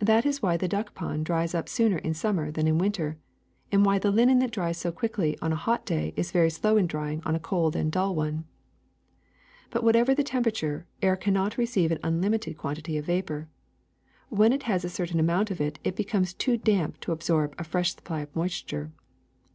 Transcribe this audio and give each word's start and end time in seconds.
^^That 0.00 0.24
is 0.24 0.38
v/hy 0.38 0.56
the 0.56 0.66
duck 0.68 0.94
pond 0.94 1.26
dries 1.26 1.54
up 1.54 1.68
sooner 1.68 1.98
in 1.98 2.14
summer 2.14 2.50
than 2.50 2.66
in 2.66 2.78
mnter, 2.78 3.16
and 3.70 3.84
why 3.84 3.98
the 3.98 4.10
linen 4.10 4.38
that 4.38 4.52
dries 4.52 4.78
so 4.78 4.90
quickly 4.90 5.36
on 5.42 5.52
a 5.52 5.66
hot 5.66 5.84
day 5.84 6.14
is 6.16 6.32
very 6.32 6.48
slow 6.48 6.78
in 6.78 6.86
drying 6.86 7.20
on 7.26 7.34
a 7.34 7.38
cold 7.38 7.76
and 7.76 7.92
dull 7.92 8.14
one. 8.14 8.38
^*But, 9.70 9.84
whatever 9.84 10.14
the 10.14 10.24
temperature, 10.24 10.86
air 11.02 11.14
cannot 11.14 11.58
re 11.58 11.66
ceive 11.66 11.90
an 11.92 11.98
unlimited 12.02 12.56
quantity 12.56 12.96
of 12.96 13.04
vapor. 13.04 13.50
When 14.30 14.54
it 14.54 14.62
has 14.62 14.82
a 14.82 14.88
certain 14.88 15.20
amount 15.20 15.50
it 15.60 15.94
becomes 15.94 16.32
too 16.32 16.56
damp 16.56 16.98
to 17.00 17.12
absorb 17.12 17.54
a 17.58 17.64
fresh 17.64 17.94
supply 17.94 18.20
of 18.20 18.34
moisture. 18.34 18.92